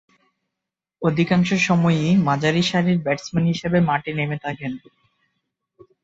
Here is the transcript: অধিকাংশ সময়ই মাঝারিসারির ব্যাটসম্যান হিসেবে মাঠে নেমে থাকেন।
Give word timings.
অধিকাংশ 1.01 1.49
সময়ই 1.67 2.11
মাঝারিসারির 2.27 2.99
ব্যাটসম্যান 3.01 3.45
হিসেবে 3.51 3.77
মাঠে 3.89 4.11
নেমে 4.13 4.37
থাকেন। 4.37 4.71